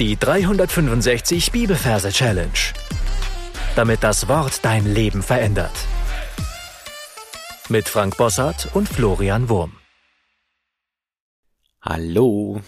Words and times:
Die 0.00 0.16
365 0.16 1.52
Bibelverse 1.52 2.10
Challenge. 2.10 2.50
Damit 3.76 4.02
das 4.02 4.26
Wort 4.26 4.64
dein 4.64 4.92
Leben 4.92 5.22
verändert. 5.22 5.70
Mit 7.68 7.88
Frank 7.88 8.16
Bossart 8.16 8.74
und 8.74 8.88
Florian 8.88 9.48
Wurm. 9.48 9.76
Hallo. 11.80 12.60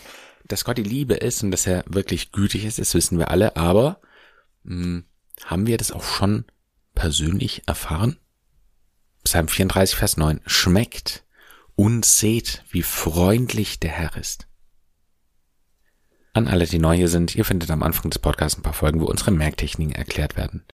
Dass 0.45 0.65
Gott 0.65 0.79
die 0.79 0.85
Liebe 0.85 1.15
ist 1.15 1.43
und 1.43 1.51
dass 1.51 1.67
er 1.67 1.83
wirklich 1.89 2.31
gütig 2.31 2.65
ist, 2.65 2.79
das 2.79 2.95
wissen 2.95 3.19
wir 3.19 3.33
alle, 3.33 3.57
aber 3.57 4.01
mh, 4.63 4.85
hm, 4.85 5.05
haben 5.47 5.67
wir 5.67 5.79
das 5.79 5.91
auch 5.91 6.05
schon 6.05 6.45
persönlich 6.95 7.65
erfahren? 7.67 8.21
Psalm 9.25 9.49
34, 9.49 9.97
Vers 9.97 10.17
9. 10.17 10.43
Schmeckt 10.47 11.25
und 11.75 12.05
seht, 12.05 12.63
wie 12.71 12.85
freundlich 12.85 13.81
der 13.81 13.91
Herr 13.91 14.17
ist. 14.17 14.47
An 16.37 16.49
alle, 16.49 16.67
die 16.67 16.79
neu 16.79 16.95
hier 16.95 17.09
sind, 17.09 17.35
ihr 17.35 17.47
findet 17.47 17.71
am 17.71 17.83
Anfang 17.83 18.11
des 18.11 18.19
Podcasts 18.19 18.59
ein 18.59 18.63
paar 18.63 18.75
Folgen, 18.75 19.01
wo 19.01 19.07
unsere 19.07 19.31
Merktechniken 19.31 19.95
erklärt 19.95 20.37
werden. 20.37 20.67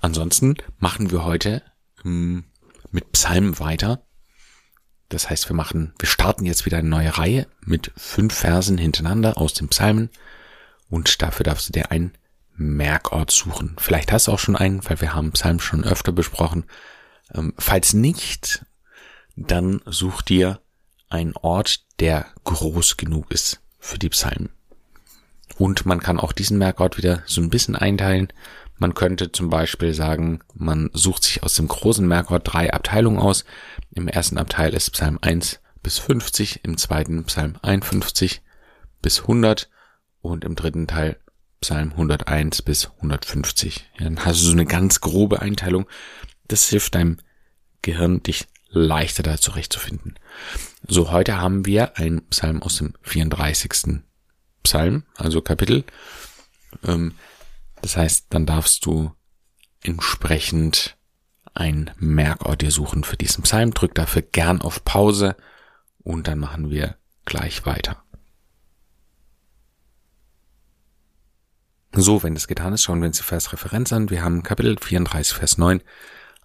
Ansonsten 0.00 0.54
machen 0.78 1.10
wir 1.10 1.22
heute 1.22 1.62
hm, 2.00 2.44
mit 2.90 3.12
Psalmen 3.12 3.58
weiter. 3.58 4.06
Das 5.10 5.28
heißt, 5.28 5.50
wir 5.50 5.54
machen, 5.54 5.92
wir 5.98 6.08
starten 6.08 6.46
jetzt 6.46 6.64
wieder 6.64 6.78
eine 6.78 6.88
neue 6.88 7.18
Reihe 7.18 7.46
mit 7.60 7.92
fünf 7.98 8.32
Versen 8.32 8.78
hintereinander 8.78 9.36
aus 9.36 9.52
den 9.52 9.68
Psalmen. 9.68 10.08
Und 10.88 11.20
dafür 11.20 11.44
darfst 11.44 11.68
du 11.68 11.72
dir 11.74 11.90
einen 11.90 12.16
Merkort 12.56 13.30
suchen. 13.30 13.76
Vielleicht 13.78 14.12
hast 14.12 14.28
du 14.28 14.32
auch 14.32 14.38
schon 14.38 14.56
einen, 14.56 14.82
weil 14.88 15.02
wir 15.02 15.12
haben 15.12 15.32
Psalmen 15.32 15.60
schon 15.60 15.84
öfter 15.84 16.12
besprochen. 16.12 16.64
Ähm, 17.34 17.52
falls 17.58 17.92
nicht, 17.92 18.64
dann 19.36 19.82
such 19.84 20.22
dir 20.22 20.62
einen 21.10 21.36
Ort, 21.36 21.84
der 22.00 22.24
groß 22.44 22.96
genug 22.96 23.30
ist 23.30 23.60
für 23.78 23.98
die 23.98 24.08
Psalmen. 24.08 24.50
Und 25.56 25.86
man 25.86 26.00
kann 26.00 26.20
auch 26.20 26.32
diesen 26.32 26.58
Merkort 26.58 26.98
wieder 26.98 27.22
so 27.26 27.40
ein 27.40 27.50
bisschen 27.50 27.74
einteilen. 27.76 28.32
Man 28.76 28.94
könnte 28.94 29.32
zum 29.32 29.50
Beispiel 29.50 29.92
sagen, 29.92 30.40
man 30.54 30.90
sucht 30.92 31.24
sich 31.24 31.42
aus 31.42 31.54
dem 31.54 31.66
großen 31.66 32.06
Merkort 32.06 32.52
drei 32.52 32.72
Abteilungen 32.72 33.18
aus. 33.18 33.44
Im 33.90 34.06
ersten 34.06 34.38
Abteil 34.38 34.72
ist 34.74 34.90
Psalm 34.92 35.18
1 35.20 35.60
bis 35.82 35.98
50, 35.98 36.64
im 36.64 36.76
zweiten 36.76 37.24
Psalm 37.24 37.56
51 37.62 38.42
bis 39.02 39.22
100 39.22 39.68
und 40.20 40.44
im 40.44 40.54
dritten 40.54 40.86
Teil 40.86 41.16
Psalm 41.60 41.90
101 41.92 42.62
bis 42.62 42.90
150. 42.96 43.90
Ja, 43.98 44.04
dann 44.04 44.24
hast 44.24 44.40
du 44.40 44.46
so 44.46 44.52
eine 44.52 44.66
ganz 44.66 45.00
grobe 45.00 45.40
Einteilung. 45.40 45.86
Das 46.46 46.68
hilft 46.68 46.94
deinem 46.94 47.18
Gehirn, 47.82 48.22
dich 48.22 48.46
leichter 48.70 49.22
da 49.22 49.38
zurechtzufinden. 49.38 50.18
So, 50.86 51.10
heute 51.10 51.38
haben 51.38 51.66
wir 51.66 51.96
einen 51.96 52.26
Psalm 52.28 52.62
aus 52.62 52.78
dem 52.78 52.94
34. 53.02 54.02
Psalm, 54.62 55.04
also 55.16 55.40
Kapitel. 55.40 55.84
Ähm, 56.84 57.14
das 57.80 57.96
heißt, 57.96 58.26
dann 58.30 58.46
darfst 58.46 58.84
du 58.84 59.12
entsprechend 59.82 60.96
ein 61.54 61.90
Merkort 61.98 62.62
dir 62.62 62.70
suchen 62.70 63.04
für 63.04 63.16
diesen 63.16 63.42
Psalm. 63.42 63.72
Drück 63.72 63.94
dafür 63.94 64.22
gern 64.22 64.60
auf 64.60 64.84
Pause 64.84 65.36
und 65.98 66.28
dann 66.28 66.38
machen 66.38 66.70
wir 66.70 66.96
gleich 67.24 67.66
weiter. 67.66 68.02
So, 71.92 72.22
wenn 72.22 72.34
das 72.34 72.48
getan 72.48 72.74
ist, 72.74 72.82
schauen 72.82 73.00
wir 73.00 73.08
uns 73.08 73.16
die 73.16 73.24
Versreferenz 73.24 73.92
an. 73.92 74.10
Wir 74.10 74.22
haben 74.22 74.42
Kapitel 74.42 74.76
34, 74.78 75.34
Vers 75.34 75.58
9 75.58 75.82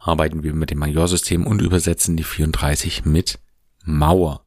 arbeiten 0.03 0.43
wir 0.43 0.53
mit 0.53 0.69
dem 0.69 0.79
Majorsystem 0.79 1.47
und 1.47 1.61
übersetzen 1.61 2.17
die 2.17 2.23
34 2.23 3.05
mit 3.05 3.39
Mauer. 3.85 4.45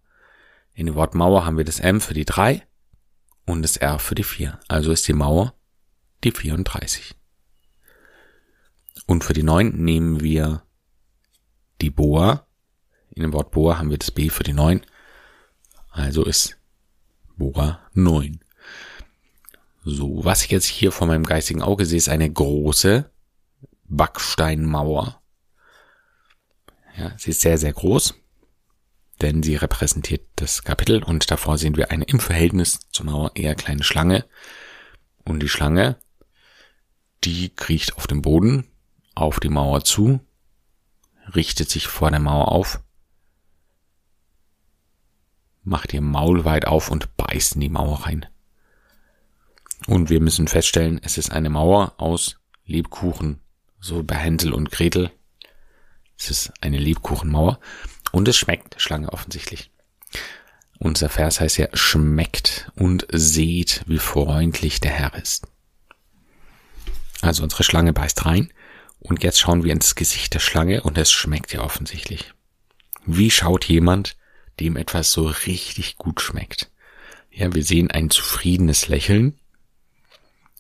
In 0.75 0.87
dem 0.87 0.95
Wort 0.95 1.15
Mauer 1.15 1.47
haben 1.47 1.57
wir 1.57 1.65
das 1.65 1.81
M 1.81 2.01
für 2.01 2.13
die 2.13 2.27
3 2.27 2.63
und 3.47 3.63
das 3.63 3.79
R 3.79 3.99
für 3.99 4.15
die 4.15 4.23
4. 4.23 4.61
Also 4.69 4.93
ist 4.93 5.09
die 5.09 5.15
Mauer 5.15 5.55
die 6.25 6.31
34. 6.31 7.15
Und 9.07 9.25
für 9.25 9.33
die 9.33 9.43
9 9.43 9.71
nehmen 9.71 10.21
wir 10.21 10.63
die 11.81 11.91
Boa. 11.91 12.47
In 13.11 13.23
dem 13.23 13.33
Wort 13.33 13.51
Boa 13.53 13.79
haben 13.79 13.91
wir 13.91 13.99
das 13.99 14.11
B 14.11 14.29
für 14.29 14.43
die 14.43 14.53
9. 14.53 14.83
Also 15.91 16.25
ist 16.25 16.59
Boa 17.37 17.81
9. 17.95 18.41
So, 19.85 20.25
was 20.25 20.45
ich 20.45 20.51
jetzt 20.51 20.67
hier 20.67 20.93
vor 20.93 21.07
meinem 21.07 21.25
geistigen 21.25 21.63
Auge 21.63 21.87
sehe, 21.87 21.99
ist 21.99 22.09
eine 22.09 22.31
große 22.31 23.11
Backsteinmauer. 23.85 25.23
Ja, 26.97 27.13
sie 27.19 27.31
ist 27.31 27.43
sehr, 27.43 27.59
sehr 27.59 27.73
groß, 27.73 28.15
denn 29.21 29.43
sie 29.43 29.57
repräsentiert 29.57 30.27
das 30.37 30.63
Kapitel 30.63 31.03
und 31.03 31.31
davor 31.31 31.59
sehen 31.59 31.77
wir 31.77 31.91
eine 31.91 32.05
im 32.05 32.21
Verhältnis 32.21 32.81
zur 32.91 33.07
Mauer 33.07 33.33
eher 33.35 33.55
kleine 33.55 33.83
Schlange. 33.83 34.25
Und 35.25 35.41
die 35.41 35.49
Schlange, 35.49 35.97
die 37.25 37.51
kriecht 37.51 37.97
auf 37.97 38.07
dem 38.07 38.23
Boden, 38.23 38.67
auf 39.15 39.41
die 39.41 39.49
Mauer 39.49 39.85
zu, 39.85 40.21
richtet 41.35 41.71
sich 41.71 41.89
vor 41.89 42.11
der 42.11 42.21
Mauer 42.21 42.53
auf, 42.53 42.81
macht 45.65 45.93
ihr 45.93 46.01
Maul 46.01 46.45
weit 46.45 46.67
auf 46.67 46.91
und 46.91 47.17
beißt 47.17 47.57
in 47.57 47.61
die 47.61 47.69
Mauer 47.69 48.07
rein. 48.07 48.27
Und 49.87 50.09
wir 50.09 50.21
müssen 50.21 50.49
feststellen, 50.49 51.01
es 51.03 51.19
ist 51.19 51.31
eine 51.31 51.51
Mauer 51.51 51.95
aus 51.99 52.39
Lebkuchen, 52.65 53.41
so 53.81 54.03
bei 54.03 54.15
Hänsel 54.15 54.55
und 54.55 54.71
Gretel. 54.71 55.11
Es 56.19 56.31
ist 56.31 56.53
eine 56.61 56.79
Lebkuchenmauer 56.79 57.61
und 58.13 58.29
es 58.29 58.37
schmeckt 58.37 58.81
Schlange 58.81 59.13
offensichtlich. 59.13 59.71
Unser 60.79 61.09
Vers 61.09 61.41
heißt 61.41 61.59
ja, 61.59 61.69
schmeckt 61.73 62.71
und 62.75 63.07
seht, 63.11 63.83
wie 63.87 63.99
freundlich 63.99 64.81
der 64.81 64.93
Herr 64.93 65.15
ist. 65.15 65.47
Also 67.23 67.43
unsere 67.43 67.65
Schlange 67.65 67.93
beißt 67.93 68.27
rein 68.27 68.53
und 68.99 69.23
jetzt 69.23 69.41
schauen 69.41 69.65
wir 69.65 69.73
ins 69.73 69.95
Gesicht 69.95 70.35
der 70.35 70.41
Schlange 70.41 70.83
und 70.83 70.99
es 70.99 71.13
schmeckt 71.13 71.53
ja 71.53 71.61
offensichtlich. 71.63 72.33
Wie 73.07 73.31
schaut 73.31 73.65
jemand, 73.67 74.17
dem 74.61 74.77
etwas 74.77 75.13
so 75.13 75.27
richtig 75.27 75.97
gut 75.97 76.21
schmeckt? 76.21 76.71
Ja, 77.31 77.55
wir 77.55 77.63
sehen 77.63 77.91
ein 77.91 78.11
zufriedenes 78.11 78.89
Lächeln. 78.89 79.39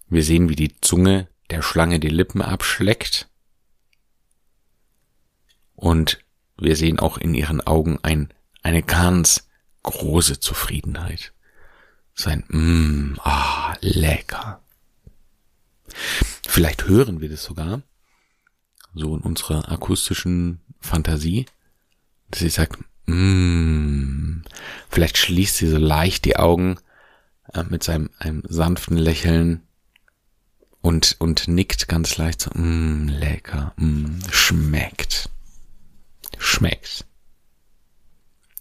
Wir 0.08 0.22
sehen, 0.22 0.48
wie 0.48 0.56
die 0.56 0.80
Zunge 0.80 1.28
der 1.50 1.62
Schlange 1.62 2.00
die 2.00 2.08
Lippen 2.08 2.42
abschleckt. 2.42 3.28
Und 5.76 6.18
wir 6.58 6.74
sehen 6.74 6.98
auch 6.98 7.18
in 7.18 7.34
ihren 7.34 7.60
Augen 7.60 7.98
ein, 8.02 8.32
eine 8.62 8.82
ganz 8.82 9.48
große 9.82 10.40
Zufriedenheit. 10.40 11.32
So 12.14 12.30
ein, 12.30 12.44
mm, 12.48 13.20
ah, 13.22 13.76
lecker. 13.80 14.60
Vielleicht 16.48 16.86
hören 16.86 17.20
wir 17.20 17.28
das 17.28 17.44
sogar, 17.44 17.82
so 18.94 19.14
in 19.14 19.20
unserer 19.20 19.70
akustischen 19.70 20.60
Fantasie, 20.80 21.46
dass 22.30 22.40
sie 22.40 22.48
sagt, 22.48 22.78
mm, 23.06 24.40
vielleicht 24.88 25.18
schließt 25.18 25.56
sie 25.58 25.68
so 25.68 25.76
leicht 25.76 26.24
die 26.24 26.36
Augen 26.36 26.78
äh, 27.52 27.64
mit 27.64 27.84
seinem 27.84 28.10
einem 28.18 28.42
sanften 28.48 28.96
Lächeln 28.96 29.62
und, 30.80 31.16
und 31.18 31.48
nickt 31.48 31.86
ganz 31.86 32.16
leicht 32.16 32.40
so, 32.40 32.50
mm, 32.58 33.08
lecker, 33.08 33.74
mm, 33.76 34.20
schmeckt 34.30 35.28
schmeckt. 36.38 37.06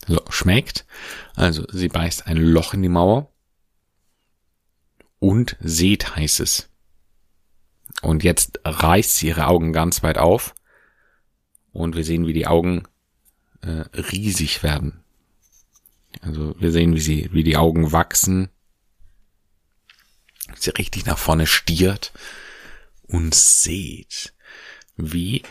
So, 0.07 0.21
schmeckt. 0.29 0.85
Also 1.35 1.65
sie 1.71 1.87
beißt 1.87 2.27
ein 2.27 2.37
Loch 2.37 2.73
in 2.73 2.81
die 2.81 2.89
Mauer 2.89 3.31
und 5.19 5.57
seht 5.59 6.15
heißt 6.15 6.39
es. 6.39 6.69
Und 8.01 8.23
jetzt 8.23 8.59
reißt 8.63 9.15
sie 9.15 9.27
ihre 9.27 9.47
Augen 9.47 9.73
ganz 9.73 10.03
weit 10.03 10.17
auf 10.17 10.53
und 11.71 11.95
wir 11.95 12.03
sehen, 12.03 12.27
wie 12.27 12.33
die 12.33 12.47
Augen 12.47 12.83
äh, 13.61 13.85
riesig 14.11 14.63
werden. 14.63 15.03
Also 16.21 16.55
wir 16.59 16.71
sehen, 16.71 16.95
wie 16.95 17.01
sie, 17.01 17.29
wie 17.31 17.43
die 17.43 17.57
Augen 17.57 17.91
wachsen, 17.91 18.49
sie 20.55 20.71
richtig 20.71 21.05
nach 21.05 21.17
vorne 21.17 21.47
stiert 21.47 22.13
und 23.03 23.33
seht, 23.33 24.33
wie 24.95 25.43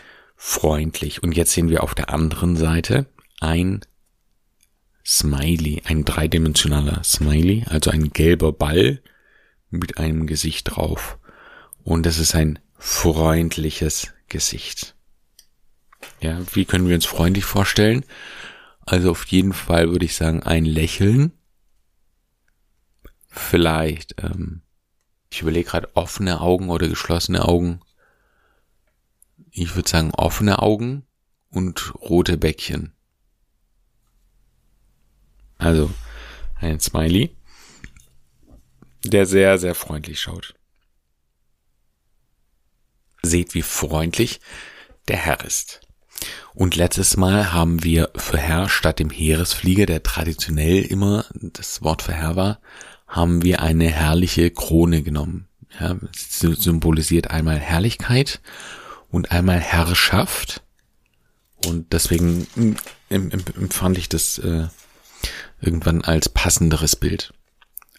freundlich. 0.45 1.23
Und 1.23 1.35
jetzt 1.35 1.53
sehen 1.53 1.69
wir 1.69 1.81
auf 1.81 1.95
der 1.95 2.11
anderen 2.11 2.55
Seite 2.55 3.07
ein 3.41 3.81
Smiley, 5.03 5.81
ein 5.85 6.05
dreidimensionaler 6.05 7.03
Smiley, 7.03 7.65
also 7.67 7.89
ein 7.89 8.11
gelber 8.11 8.51
Ball 8.51 9.01
mit 9.71 9.97
einem 9.97 10.27
Gesicht 10.27 10.75
drauf. 10.75 11.17
Und 11.83 12.05
das 12.05 12.19
ist 12.19 12.35
ein 12.35 12.59
freundliches 12.77 14.13
Gesicht. 14.29 14.95
Ja, 16.21 16.39
wie 16.53 16.65
können 16.65 16.87
wir 16.87 16.95
uns 16.95 17.07
freundlich 17.07 17.45
vorstellen? 17.45 18.05
Also 18.81 19.11
auf 19.11 19.25
jeden 19.25 19.53
Fall 19.53 19.89
würde 19.89 20.05
ich 20.05 20.15
sagen, 20.15 20.43
ein 20.43 20.65
Lächeln. 20.65 21.31
Vielleicht, 23.29 24.21
ähm, 24.21 24.61
ich 25.31 25.41
überlege 25.41 25.69
gerade 25.71 25.95
offene 25.95 26.39
Augen 26.39 26.69
oder 26.69 26.87
geschlossene 26.87 27.43
Augen 27.43 27.81
ich 29.55 29.75
würde 29.75 29.89
sagen, 29.89 30.11
offene 30.11 30.59
Augen 30.61 31.03
und 31.49 31.95
rote 31.95 32.37
Bäckchen. 32.37 32.93
Also 35.57 35.89
ein 36.55 36.79
Smiley. 36.79 37.35
der 39.03 39.25
sehr, 39.25 39.57
sehr 39.57 39.75
freundlich 39.75 40.19
schaut. 40.19 40.55
Seht, 43.23 43.53
wie 43.53 43.61
freundlich 43.61 44.41
der 45.07 45.17
Herr 45.17 45.45
ist. 45.45 45.81
Und 46.53 46.75
letztes 46.75 47.17
Mal 47.17 47.53
haben 47.53 47.83
wir 47.83 48.11
für 48.15 48.37
Herr 48.37 48.69
statt 48.69 48.99
dem 48.99 49.09
Heeresflieger, 49.09 49.85
der 49.85 50.03
traditionell 50.03 50.81
immer 50.83 51.25
das 51.33 51.81
Wort 51.81 52.01
für 52.01 52.13
Herr 52.13 52.35
war, 52.35 52.61
haben 53.07 53.43
wir 53.43 53.61
eine 53.61 53.89
herrliche 53.89 54.51
Krone 54.51 55.03
genommen. 55.03 55.47
Ja, 55.79 55.97
symbolisiert 56.11 57.29
einmal 57.29 57.59
Herrlichkeit 57.59 58.41
und 59.09 59.31
einmal 59.31 59.59
Herrschaft. 59.59 60.61
Und 61.65 61.93
deswegen 61.93 62.47
empfand 63.09 63.97
ich 63.97 64.09
das 64.09 64.37
äh, 64.39 64.67
irgendwann 65.61 66.01
als 66.01 66.29
passenderes 66.29 66.95
Bild. 66.95 67.33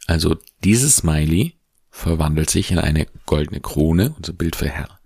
Also 0.06 0.36
dieses 0.62 0.96
Smiley 0.96 1.54
verwandelt 1.90 2.50
sich 2.50 2.70
in 2.70 2.78
eine 2.78 3.06
goldene 3.24 3.60
Krone, 3.60 4.14
unser 4.16 4.32
Bild 4.32 4.56
für 4.56 4.68
Herr. 4.68 5.00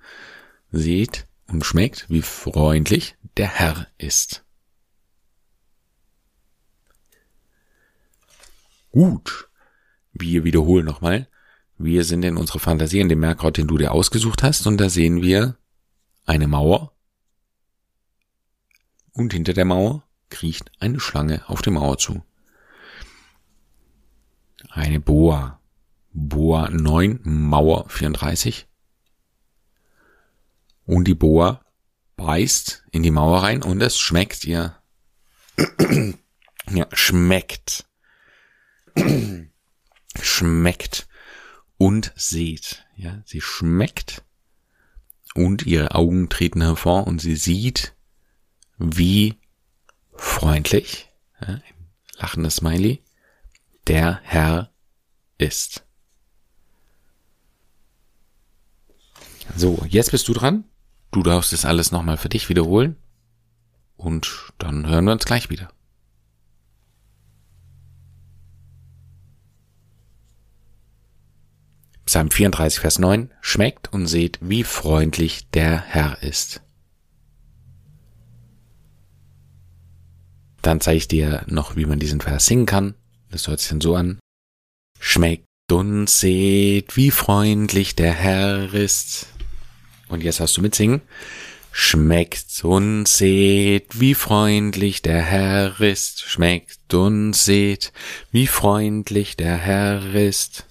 Seht 0.73 1.27
und 1.47 1.65
schmeckt, 1.65 2.07
wie 2.09 2.23
freundlich 2.23 3.17
der 3.37 3.49
Herr 3.49 3.87
ist. 3.99 4.45
Gut. 8.91 9.49
Wir 10.13 10.45
wiederholen 10.45 10.85
nochmal. 10.85 11.29
Wir 11.79 12.05
sind 12.05 12.25
in 12.25 12.37
unserer 12.37 12.59
Fantasie 12.59 13.01
in 13.01 13.09
dem 13.09 13.21
Merkort, 13.21 13.57
den 13.57 13.69
du 13.69 13.79
dir 13.79 13.93
ausgesucht 13.93 14.43
hast, 14.43 14.67
und 14.67 14.79
da 14.79 14.91
sehen 14.91 15.23
wir 15.23 15.57
eine 16.31 16.47
Mauer. 16.47 16.93
Und 19.13 19.33
hinter 19.33 19.53
der 19.53 19.65
Mauer 19.65 20.09
kriecht 20.29 20.71
eine 20.79 21.01
Schlange 21.01 21.43
auf 21.49 21.61
die 21.61 21.71
Mauer 21.71 21.99
zu. 21.99 22.25
Eine 24.69 25.01
Boa. 25.01 25.61
Boa 26.13 26.71
9, 26.71 27.21
Mauer 27.25 27.89
34. 27.89 28.69
Und 30.87 31.09
die 31.09 31.15
Boa 31.15 31.65
beißt 32.17 32.85
in 32.93 33.03
die 33.03 33.11
Mauer 33.11 33.43
rein 33.43 33.63
und 33.63 33.81
es 33.81 33.99
schmeckt 33.99 34.45
ihr. 34.45 34.81
ja, 36.71 36.87
schmeckt. 36.93 37.87
schmeckt 40.21 41.09
und 41.77 42.13
seht. 42.15 42.87
Ja, 42.95 43.23
sie 43.25 43.41
schmeckt 43.41 44.25
und 45.35 45.67
ihre 45.67 45.95
Augen 45.95 46.29
treten 46.29 46.61
hervor 46.61 47.07
und 47.07 47.21
sie 47.21 47.37
sieht, 47.37 47.95
wie 48.79 49.35
freundlich, 50.15 51.09
ein 51.39 51.63
lachendes 52.19 52.57
Smiley, 52.57 53.03
der 53.87 54.21
Herr 54.23 54.71
ist. 55.39 55.85
So, 59.57 59.85
jetzt 59.89 60.11
bist 60.11 60.29
du 60.29 60.33
dran. 60.33 60.65
Du 61.11 61.23
darfst 61.23 61.53
es 61.53 61.65
alles 61.65 61.91
nochmal 61.91 62.17
für 62.17 62.29
dich 62.29 62.49
wiederholen. 62.49 62.97
Und 63.97 64.53
dann 64.59 64.87
hören 64.87 65.05
wir 65.05 65.13
uns 65.13 65.25
gleich 65.25 65.51
wieder. 65.51 65.73
Psalm 72.11 72.29
34, 72.29 72.81
Vers 72.81 72.99
9. 72.99 73.31
Schmeckt 73.41 73.93
und 73.93 74.09
seht, 74.09 74.41
wie 74.41 74.65
freundlich 74.65 75.49
der 75.51 75.81
Herr 75.81 76.21
ist. 76.25 76.61
Dann 80.61 80.81
zeige 80.81 80.97
ich 80.97 81.07
dir 81.07 81.45
noch, 81.47 81.77
wie 81.77 81.87
man 81.87 82.01
diesen 82.01 82.21
Vers 82.21 82.47
singen 82.47 82.67
kann. 82.67 82.97
Das 83.31 83.47
hört 83.47 83.61
sich 83.61 83.69
dann 83.69 83.81
so 83.81 83.95
an. 83.95 84.19
Schmeckt 84.99 85.47
und 85.71 86.11
seht, 86.11 86.97
wie 86.97 87.13
freundlich 87.13 87.95
der 87.95 88.13
Herr 88.13 88.75
ist. 88.75 89.29
Und 90.09 90.25
jetzt 90.25 90.41
hast 90.41 90.57
du 90.57 90.63
mitsingen. 90.63 91.03
Schmeckt 91.71 92.65
und 92.65 93.07
seht, 93.07 94.01
wie 94.01 94.15
freundlich 94.15 95.03
der 95.03 95.23
Herr 95.23 95.81
ist. 95.81 96.23
Schmeckt 96.23 96.93
und 96.93 97.35
seht, 97.35 97.93
wie 98.33 98.49
freundlich 98.49 99.37
der 99.37 99.57
Herr 99.57 100.13
ist. 100.13 100.67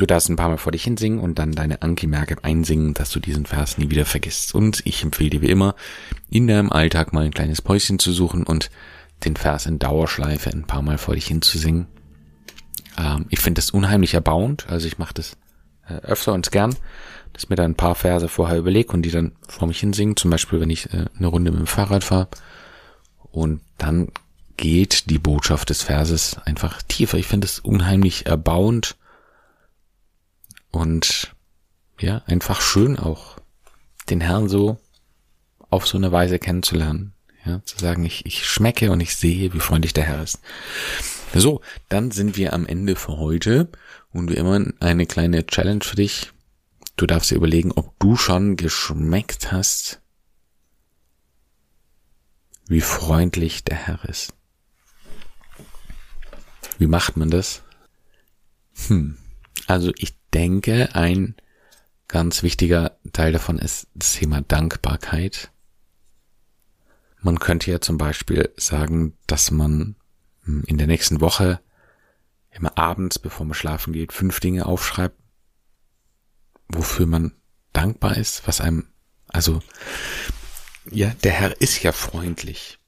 Du 0.00 0.06
darfst 0.06 0.30
ein 0.30 0.36
paar 0.36 0.48
Mal 0.48 0.56
vor 0.56 0.72
dich 0.72 0.84
hinsingen 0.84 1.20
und 1.20 1.38
dann 1.38 1.52
deine 1.52 1.82
Anki-Merke 1.82 2.42
einsingen, 2.42 2.94
dass 2.94 3.10
du 3.10 3.20
diesen 3.20 3.44
Vers 3.44 3.76
nie 3.76 3.90
wieder 3.90 4.06
vergisst. 4.06 4.54
Und 4.54 4.80
ich 4.86 5.02
empfehle 5.02 5.28
dir 5.28 5.42
wie 5.42 5.50
immer, 5.50 5.74
in 6.30 6.46
deinem 6.46 6.72
Alltag 6.72 7.12
mal 7.12 7.26
ein 7.26 7.34
kleines 7.34 7.60
Päuschen 7.60 7.98
zu 7.98 8.10
suchen 8.10 8.44
und 8.44 8.70
den 9.26 9.36
Vers 9.36 9.66
in 9.66 9.78
Dauerschleife 9.78 10.48
ein 10.48 10.64
paar 10.64 10.80
Mal 10.80 10.96
vor 10.96 11.16
dich 11.16 11.26
hinzusingen. 11.26 11.86
Ähm, 12.96 13.26
ich 13.28 13.40
finde 13.40 13.58
das 13.58 13.72
unheimlich 13.72 14.14
erbauend, 14.14 14.70
also 14.70 14.86
ich 14.86 14.96
mache 14.96 15.12
das 15.12 15.36
äh, 15.86 15.96
öfter 15.96 16.32
und 16.32 16.50
gern, 16.50 16.74
dass 17.34 17.50
mir 17.50 17.56
da 17.56 17.64
ein 17.64 17.74
paar 17.74 17.94
Verse 17.94 18.26
vorher 18.26 18.56
überlege 18.56 18.94
und 18.94 19.02
die 19.02 19.10
dann 19.10 19.32
vor 19.48 19.68
mich 19.68 19.80
hinsingen, 19.80 20.16
zum 20.16 20.30
Beispiel 20.30 20.62
wenn 20.62 20.70
ich 20.70 20.94
äh, 20.94 21.08
eine 21.18 21.26
Runde 21.26 21.50
mit 21.50 21.60
dem 21.60 21.66
Fahrrad 21.66 22.04
fahre. 22.04 22.28
Und 23.32 23.60
dann 23.76 24.08
geht 24.56 25.10
die 25.10 25.18
Botschaft 25.18 25.68
des 25.68 25.82
Verses 25.82 26.38
einfach 26.46 26.80
tiefer. 26.80 27.18
Ich 27.18 27.26
finde 27.26 27.44
es 27.44 27.58
unheimlich 27.58 28.24
erbauend 28.24 28.96
und 30.70 31.34
ja, 31.98 32.22
einfach 32.26 32.60
schön 32.60 32.98
auch, 32.98 33.36
den 34.08 34.20
Herrn 34.20 34.48
so 34.48 34.78
auf 35.68 35.86
so 35.86 35.98
eine 35.98 36.12
Weise 36.12 36.38
kennenzulernen. 36.38 37.12
Ja, 37.44 37.62
zu 37.64 37.78
sagen, 37.78 38.04
ich, 38.04 38.26
ich 38.26 38.46
schmecke 38.46 38.90
und 38.90 39.00
ich 39.00 39.16
sehe, 39.16 39.54
wie 39.54 39.60
freundlich 39.60 39.94
der 39.94 40.04
Herr 40.04 40.22
ist. 40.22 40.40
So, 41.34 41.62
dann 41.88 42.10
sind 42.10 42.36
wir 42.36 42.52
am 42.52 42.66
Ende 42.66 42.96
für 42.96 43.16
heute 43.16 43.68
und 44.12 44.30
wie 44.30 44.34
immer 44.34 44.62
eine 44.80 45.06
kleine 45.06 45.46
Challenge 45.46 45.82
für 45.82 45.96
dich. 45.96 46.32
Du 46.96 47.06
darfst 47.06 47.30
dir 47.30 47.36
überlegen, 47.36 47.72
ob 47.72 47.98
du 47.98 48.16
schon 48.16 48.56
geschmeckt 48.56 49.52
hast, 49.52 50.02
wie 52.66 52.82
freundlich 52.82 53.64
der 53.64 53.76
Herr 53.76 54.04
ist. 54.04 54.34
Wie 56.78 56.86
macht 56.86 57.16
man 57.16 57.30
das? 57.30 57.62
Hm. 58.88 59.16
Also 59.66 59.92
ich 59.96 60.14
denke, 60.34 60.94
ein 60.94 61.34
ganz 62.08 62.42
wichtiger 62.42 62.96
Teil 63.12 63.32
davon 63.32 63.58
ist 63.58 63.86
das 63.94 64.14
Thema 64.14 64.42
Dankbarkeit. 64.42 65.50
Man 67.20 67.38
könnte 67.38 67.70
ja 67.70 67.80
zum 67.80 67.98
Beispiel 67.98 68.50
sagen, 68.56 69.16
dass 69.26 69.50
man 69.50 69.96
hm, 70.44 70.64
in 70.66 70.78
der 70.78 70.86
nächsten 70.86 71.20
Woche 71.20 71.60
immer 72.50 72.76
abends, 72.76 73.18
bevor 73.18 73.46
man 73.46 73.54
schlafen 73.54 73.92
geht, 73.92 74.12
fünf 74.12 74.40
Dinge 74.40 74.66
aufschreibt, 74.66 75.16
wofür 76.68 77.06
man 77.06 77.32
dankbar 77.72 78.16
ist, 78.16 78.46
was 78.46 78.60
einem, 78.60 78.88
also, 79.28 79.60
ja, 80.90 81.10
der 81.22 81.32
Herr 81.32 81.60
ist 81.60 81.82
ja 81.82 81.92
freundlich. 81.92 82.78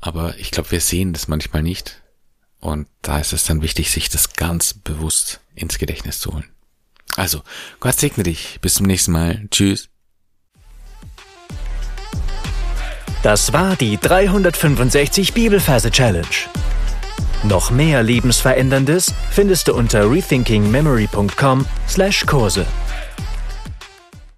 Aber 0.00 0.36
ich 0.38 0.50
glaube, 0.50 0.70
wir 0.70 0.80
sehen 0.80 1.12
das 1.12 1.28
manchmal 1.28 1.62
nicht. 1.62 2.02
Und 2.58 2.88
da 3.02 3.18
ist 3.18 3.32
es 3.32 3.44
dann 3.44 3.62
wichtig, 3.62 3.90
sich 3.90 4.08
das 4.10 4.34
ganz 4.34 4.74
bewusst 4.74 5.40
ins 5.54 5.78
Gedächtnis 5.78 6.20
zu 6.20 6.34
holen. 6.34 6.50
Also, 7.16 7.42
Gott 7.80 7.98
segne 7.98 8.24
dich. 8.24 8.58
Bis 8.60 8.74
zum 8.74 8.86
nächsten 8.86 9.12
Mal. 9.12 9.46
Tschüss. 9.50 9.88
Das 13.22 13.52
war 13.52 13.76
die 13.76 13.98
365 13.98 15.34
Bibelferse 15.34 15.90
Challenge. 15.90 16.24
Noch 17.42 17.70
mehr 17.70 18.02
Lebensveränderndes 18.02 19.12
findest 19.30 19.68
du 19.68 19.74
unter 19.74 20.10
rethinkingmemory.com/Kurse. 20.10 22.66